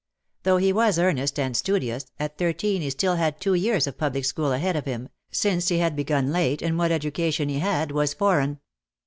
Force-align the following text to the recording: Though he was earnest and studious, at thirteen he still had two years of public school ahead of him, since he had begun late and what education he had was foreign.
Though 0.41 0.57
he 0.57 0.73
was 0.73 0.97
earnest 0.97 1.37
and 1.37 1.55
studious, 1.55 2.07
at 2.19 2.39
thirteen 2.39 2.81
he 2.81 2.89
still 2.89 3.17
had 3.17 3.39
two 3.39 3.53
years 3.53 3.85
of 3.85 3.99
public 3.99 4.25
school 4.25 4.51
ahead 4.51 4.75
of 4.75 4.85
him, 4.85 5.09
since 5.29 5.67
he 5.67 5.77
had 5.77 5.95
begun 5.95 6.31
late 6.31 6.63
and 6.63 6.75
what 6.75 6.91
education 6.91 7.49
he 7.49 7.59
had 7.59 7.91
was 7.91 8.15
foreign. 8.15 8.59